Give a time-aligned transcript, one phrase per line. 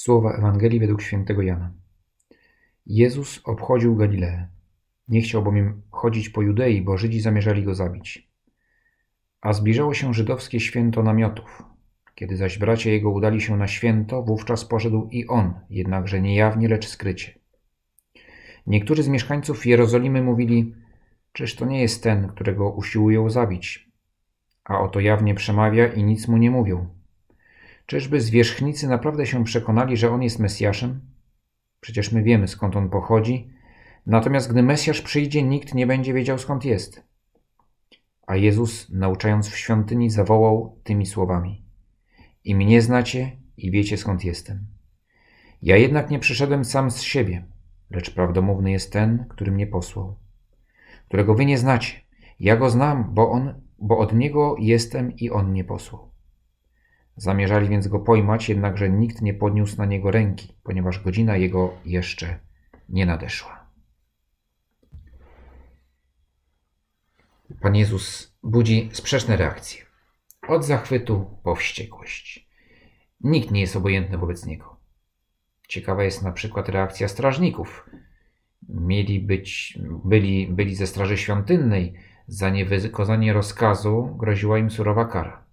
[0.00, 1.72] Słowa Ewangelii według świętego Jana.
[2.86, 4.48] Jezus obchodził Galileę.
[5.08, 8.30] Nie chciał bowiem chodzić po Judei, bo Żydzi zamierzali go zabić.
[9.40, 11.62] A zbliżało się żydowskie święto namiotów.
[12.14, 16.68] Kiedy zaś bracia jego udali się na święto, wówczas poszedł i on, jednakże nie jawnie,
[16.68, 17.38] lecz skrycie.
[18.66, 20.74] Niektórzy z mieszkańców Jerozolimy mówili,
[21.32, 23.90] czyż to nie jest ten, którego usiłują zabić?
[24.64, 26.99] A oto jawnie przemawia i nic mu nie mówią.
[27.90, 31.00] Czyżby zwierzchnicy naprawdę się przekonali, że on jest Mesjaszem?
[31.80, 33.50] Przecież my wiemy skąd on pochodzi,
[34.06, 37.02] natomiast gdy Mesjasz przyjdzie, nikt nie będzie wiedział skąd jest.
[38.26, 41.64] A Jezus, nauczając w świątyni, zawołał tymi słowami:
[42.44, 44.66] I mnie znacie i wiecie skąd jestem.
[45.62, 47.44] Ja jednak nie przyszedłem sam z siebie,
[47.90, 50.16] lecz prawdomówny jest ten, który mnie posłał,
[51.08, 52.00] którego wy nie znacie.
[52.40, 56.09] Ja go znam, bo on, bo od niego jestem i on mnie posłał.
[57.20, 62.38] Zamierzali więc go pojmać, jednakże nikt nie podniósł na niego ręki, ponieważ godzina jego jeszcze
[62.88, 63.66] nie nadeszła.
[67.60, 69.82] Pan Jezus budzi sprzeczne reakcje.
[70.48, 72.48] Od zachwytu po wściekłość.
[73.20, 74.76] Nikt nie jest obojętny wobec niego.
[75.68, 77.90] Ciekawa jest na przykład reakcja strażników.
[78.68, 81.94] Mieli być, byli, byli ze straży świątynnej.
[82.26, 85.49] Za niewykonanie rozkazu groziła im surowa kara.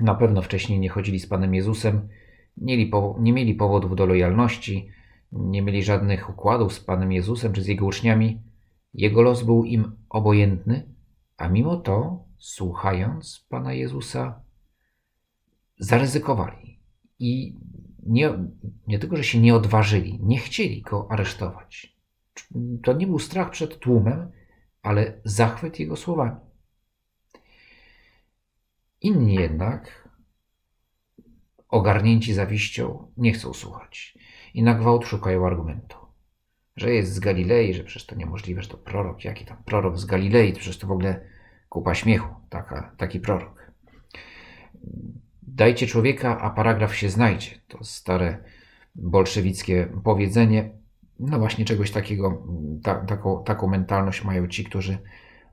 [0.00, 2.08] Na pewno wcześniej nie chodzili z Panem Jezusem,
[2.56, 4.88] nie, mieli powodów do lojalności,
[5.32, 8.42] nie mieli żadnych układów z Panem Jezusem czy z Jego uczniami.
[8.94, 10.88] Jego los był im obojętny,
[11.36, 14.40] a mimo to, słuchając Pana Jezusa,
[15.78, 16.80] zaryzykowali
[17.18, 17.56] i
[18.06, 18.30] nie,
[18.86, 21.96] nie tylko, że się nie odważyli, nie chcieli go aresztować.
[22.82, 24.30] To nie był strach przed tłumem,
[24.82, 26.36] ale zachwyt jego słowami.
[29.08, 30.08] Inni jednak,
[31.68, 34.18] ogarnięci zawiścią, nie chcą słuchać
[34.54, 35.96] i na gwałt szukają argumentu.
[36.76, 40.04] Że jest z Galilei, że przecież to niemożliwe, że to prorok, jaki tam prorok z
[40.04, 41.20] Galilei, to przecież to w ogóle
[41.68, 43.72] kupa śmiechu, taka, taki prorok.
[45.42, 47.50] Dajcie człowieka, a paragraf się znajdzie.
[47.68, 48.44] To stare
[48.94, 50.70] bolszewickie powiedzenie.
[51.20, 52.46] No właśnie czegoś takiego,
[52.82, 54.98] ta, taką, taką mentalność mają ci, którzy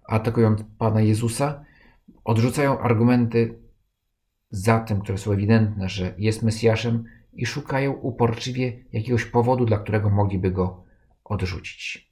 [0.03, 1.65] atakują Pana Jezusa
[2.25, 3.59] Odrzucają argumenty
[4.49, 7.03] za tym, które są ewidentne, że jest Mesjaszem
[7.33, 10.83] i szukają uporczywie jakiegoś powodu, dla którego mogliby go
[11.23, 12.11] odrzucić.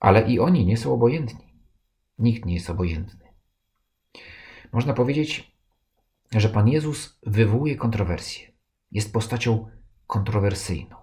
[0.00, 1.44] Ale i oni nie są obojętni.
[2.18, 3.26] Nikt nie jest obojętny.
[4.72, 5.56] Można powiedzieć,
[6.32, 8.48] że Pan Jezus wywołuje kontrowersję.
[8.92, 9.66] Jest postacią
[10.06, 10.96] kontrowersyjną.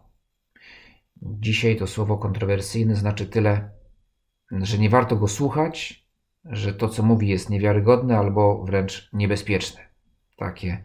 [1.22, 3.70] Dzisiaj to słowo kontrowersyjne znaczy tyle,
[4.52, 6.05] że nie warto go słuchać,
[6.46, 9.82] że to, co mówi, jest niewiarygodne albo wręcz niebezpieczne.
[10.38, 10.84] Takie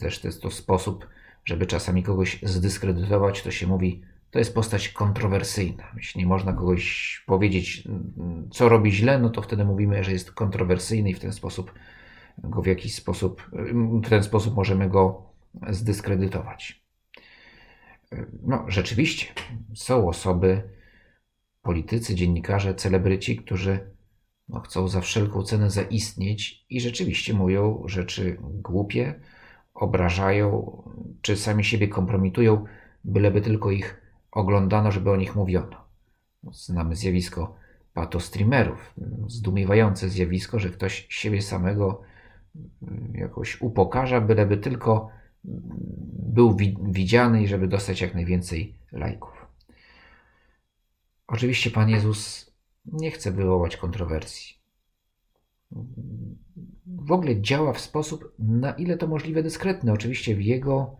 [0.00, 1.08] też to jest to sposób,
[1.44, 5.84] żeby czasami kogoś zdyskredytować, to się mówi, to jest postać kontrowersyjna.
[5.96, 7.88] Jeśli nie można kogoś powiedzieć,
[8.50, 11.74] co robi źle, no to wtedy mówimy, że jest kontrowersyjny i w ten sposób
[12.38, 13.50] go w jakiś sposób,
[14.04, 15.22] w ten sposób możemy go
[15.70, 16.82] zdyskredytować.
[18.42, 19.26] No, rzeczywiście
[19.74, 20.62] są osoby,
[21.62, 23.90] politycy, dziennikarze, celebryci, którzy
[24.52, 29.14] no, chcą za wszelką cenę zaistnieć i rzeczywiście mówią rzeczy głupie,
[29.74, 30.82] obrażają,
[31.22, 32.64] czy sami siebie kompromitują,
[33.04, 34.02] byleby tylko ich
[34.32, 35.76] oglądano, żeby o nich mówiono.
[36.52, 37.54] Znamy zjawisko
[37.94, 38.94] patostreamerów,
[39.26, 42.02] zdumiewające zjawisko, że ktoś siebie samego
[43.14, 45.08] jakoś upokarza, byleby tylko
[46.34, 49.46] był widziany i żeby dostać jak najwięcej lajków.
[51.26, 52.51] Oczywiście Pan Jezus
[52.86, 54.56] nie chce wywołać kontrowersji.
[56.86, 59.92] W ogóle działa w sposób, na ile to możliwe, dyskretny.
[59.92, 60.96] Oczywiście w jego,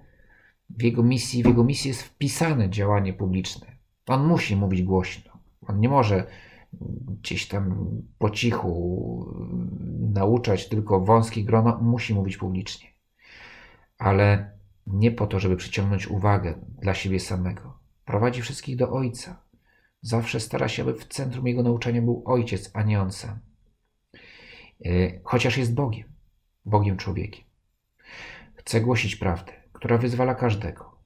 [0.70, 3.66] w jego misji, w jego misji jest wpisane działanie publiczne.
[4.06, 5.32] On musi mówić głośno.
[5.66, 6.26] On nie może
[7.22, 7.86] gdzieś tam
[8.18, 9.26] po cichu
[9.98, 12.88] nauczać tylko wąskie grono, musi mówić publicznie.
[13.98, 14.50] Ale
[14.86, 17.78] nie po to, żeby przyciągnąć uwagę dla siebie samego.
[18.04, 19.42] Prowadzi wszystkich do Ojca.
[20.02, 23.38] Zawsze stara się, aby w centrum jego nauczania był ojciec, a nie on sam.
[24.84, 26.12] E, chociaż jest Bogiem,
[26.64, 27.44] Bogiem człowiekiem.
[28.54, 30.98] Chce głosić prawdę, która wyzwala każdego.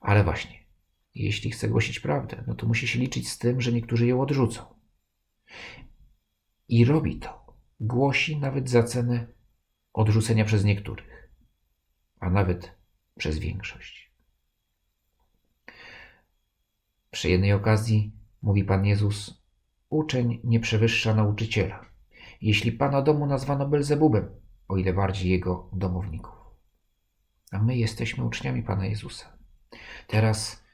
[0.00, 0.64] Ale właśnie,
[1.14, 4.62] jeśli chce głosić prawdę, no to musi się liczyć z tym, że niektórzy ją odrzucą.
[6.68, 7.46] I robi to.
[7.80, 9.26] Głosi nawet za cenę
[9.92, 11.30] odrzucenia przez niektórych,
[12.20, 12.76] a nawet
[13.18, 14.05] przez większość.
[17.16, 19.42] Przy jednej okazji mówi Pan Jezus,
[19.90, 21.84] uczeń nie przewyższa nauczyciela.
[22.40, 24.28] Jeśli Pana domu nazwano Belzebubem,
[24.68, 26.34] o ile bardziej jego domowników.
[27.52, 29.38] a my jesteśmy uczniami Pana Jezusa.
[30.06, 30.64] Teraz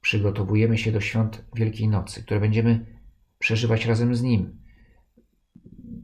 [0.00, 2.86] przygotowujemy się do świąt Wielkiej Nocy, które będziemy
[3.38, 4.62] przeżywać razem z Nim,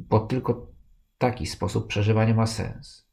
[0.08, 0.66] bo tylko
[1.18, 3.06] taki sposób przeżywania ma sens.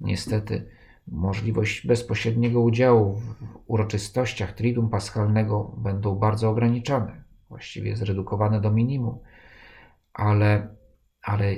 [0.00, 0.70] Niestety,
[1.06, 3.34] możliwość bezpośredniego udziału w
[3.66, 9.18] uroczystościach Triduum Paschalnego będą bardzo ograniczone, właściwie zredukowane do minimum,
[10.12, 10.76] ale,
[11.22, 11.56] ale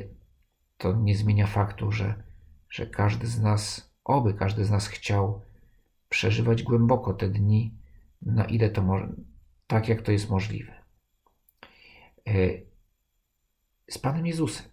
[0.79, 2.23] to nie zmienia faktu, że,
[2.71, 5.43] że każdy z nas, oby każdy z nas chciał
[6.09, 7.75] przeżywać głęboko te dni,
[8.23, 9.13] na ile to może,
[9.67, 10.73] tak jak to jest możliwe.
[12.29, 12.33] E,
[13.89, 14.67] z Panem Jezusem.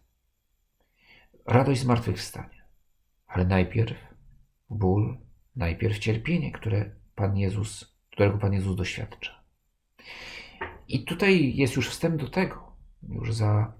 [1.45, 2.62] Radość zmartwychwstania.
[3.27, 4.11] Ale najpierw
[4.71, 5.18] ból,
[5.56, 9.44] najpierw cierpienie, które Pan Jezus, którego Pan Jezus doświadcza.
[10.88, 12.75] I tutaj jest już wstęp do tego,
[13.09, 13.73] już za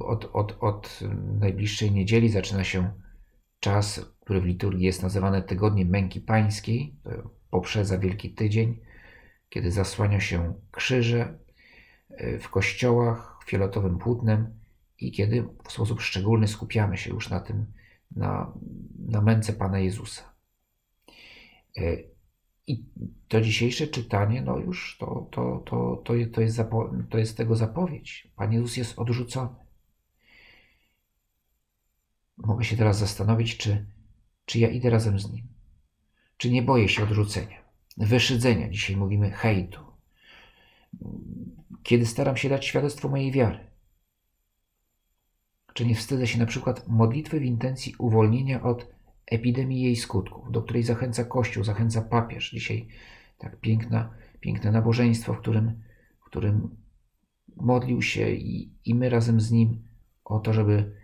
[0.00, 1.00] od, od, od
[1.40, 2.90] najbliższej niedzieli zaczyna się
[3.60, 6.96] czas, który w liturgii jest nazywany tygodniem męki pańskiej,
[7.50, 8.80] poprzedza Wielki Tydzień,
[9.48, 11.38] kiedy zasłania się krzyże
[12.10, 14.58] e, w kościołach fioletowym płótnem
[14.98, 17.66] i kiedy w sposób szczególny skupiamy się już na tym,
[18.10, 18.52] na,
[19.08, 20.34] na męce Pana Jezusa.
[21.76, 21.96] E,
[22.66, 22.84] I
[23.28, 27.56] to dzisiejsze czytanie, no już to, to, to, to, to, jest, zapo- to jest tego
[27.56, 28.28] zapowiedź.
[28.36, 29.54] Pan Jezus jest odrzucony.
[32.36, 33.86] Mogę się teraz zastanowić, czy,
[34.44, 35.46] czy ja idę razem z Nim.
[36.36, 37.58] Czy nie boję się odrzucenia,
[37.96, 39.80] wyszydzenia, dzisiaj mówimy hejtu.
[41.82, 43.73] Kiedy staram się dać świadectwo mojej wiary.
[45.74, 48.94] Czy nie wstydzę się na przykład modlitwy w intencji uwolnienia od
[49.26, 52.50] epidemii jej skutków, do której zachęca Kościół, zachęca papież.
[52.50, 52.88] Dzisiaj
[53.38, 54.10] tak piękna,
[54.40, 55.82] piękne nabożeństwo, w którym,
[56.20, 56.76] w którym
[57.56, 59.82] modlił się i, i my razem z nim
[60.24, 60.94] o to, żeby,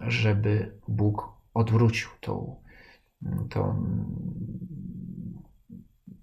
[0.00, 2.62] żeby Bóg odwrócił tą,
[3.50, 3.84] tą,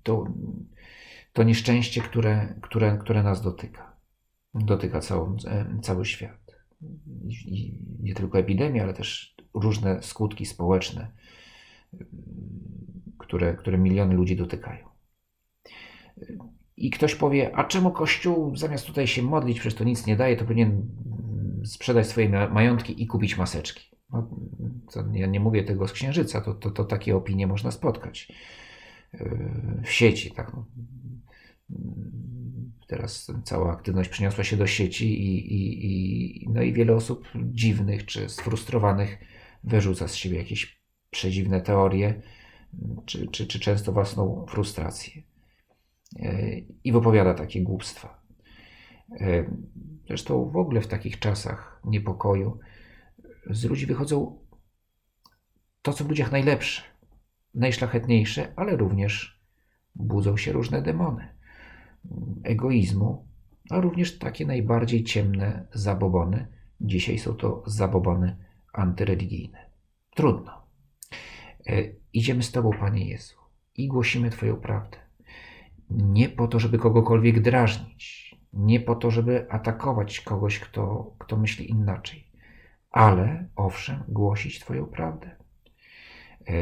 [0.04, 0.26] to,
[1.34, 3.94] to nieszczęście, które, które, które nas dotyka.
[4.56, 5.38] Dotyka całą,
[5.82, 6.43] cały świat.
[8.00, 11.12] Nie tylko epidemia, ale też różne skutki społeczne,
[13.18, 14.88] które, które miliony ludzi dotykają.
[16.78, 20.38] I ktoś powie, a czemu Kościół zamiast tutaj się modlić, przecież to nic nie daje,
[20.38, 20.90] to powinien
[21.66, 23.96] sprzedać swoje majątki i kupić maseczki.
[24.12, 24.28] No,
[25.14, 28.32] ja nie mówię tego z księżyca, to, to, to takie opinie można spotkać
[29.84, 30.32] w sieci.
[30.32, 30.66] Tak, no.
[32.88, 38.06] Teraz cała aktywność przeniosła się do sieci i, i, i, no i wiele osób dziwnych
[38.06, 39.18] czy sfrustrowanych
[39.64, 42.22] wyrzuca z siebie jakieś przedziwne teorie,
[43.06, 45.22] czy, czy, czy często własną frustrację.
[46.20, 48.22] E, I wypowiada takie głupstwa.
[49.20, 49.46] E,
[50.08, 52.60] zresztą w ogóle w takich czasach niepokoju
[53.50, 54.40] z ludzi wychodzą
[55.82, 56.82] to, co w ludziach najlepsze,
[57.54, 59.44] najszlachetniejsze, ale również
[59.96, 61.34] budzą się różne demony
[62.44, 63.26] egoizmu,
[63.70, 66.48] a również takie najbardziej ciemne zabobony.
[66.82, 68.38] Dzisiaj są to zabobony
[68.74, 69.70] antyreligijne.
[70.16, 70.52] Trudno.
[71.68, 71.84] E,
[72.14, 73.36] idziemy z Tobą, Panie Jezu,
[73.76, 74.98] i głosimy Twoją prawdę.
[75.90, 81.70] Nie po to, żeby kogokolwiek drażnić, nie po to, żeby atakować kogoś, kto, kto myśli
[81.70, 82.28] inaczej,
[82.92, 85.36] ale owszem, głosić Twoją prawdę.
[86.48, 86.54] E,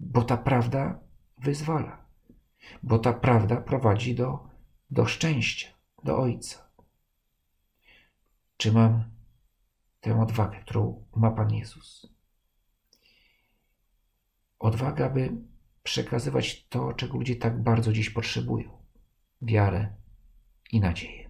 [0.00, 1.00] bo ta prawda
[1.38, 1.99] wyzwala,
[2.82, 4.48] bo ta prawda prowadzi do,
[4.90, 5.68] do szczęścia,
[6.04, 6.70] do Ojca.
[8.56, 9.04] Czy mam
[10.00, 12.06] tę odwagę, którą ma Pan Jezus?
[14.58, 15.30] Odwaga, by
[15.82, 18.70] przekazywać to, czego ludzie tak bardzo dziś potrzebują
[19.42, 19.94] wiarę
[20.72, 21.29] i nadzieję.